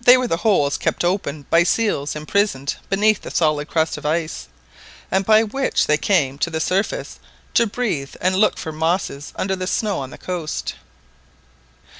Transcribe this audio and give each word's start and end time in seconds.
They 0.00 0.16
were 0.16 0.28
the 0.28 0.36
holes 0.46 0.78
kept 0.78 1.02
open 1.04 1.44
by 1.50 1.64
seals 1.64 2.14
imprisoned 2.14 2.76
beneath 2.88 3.22
the 3.22 3.32
solid 3.32 3.66
crust 3.66 3.96
of 3.96 4.06
ice, 4.06 4.46
and 5.10 5.26
by 5.26 5.42
which 5.42 5.88
they 5.88 5.96
came 5.98 6.38
to 6.38 6.50
the 6.50 6.60
surface 6.60 7.18
to 7.54 7.66
breathe 7.66 8.14
and 8.20 8.36
look 8.36 8.58
for 8.58 8.70
mosses 8.70 9.32
under 9.34 9.56
the 9.56 9.66
snow 9.66 9.98
on 9.98 10.10
the 10.10 10.18
coast. 10.18 10.76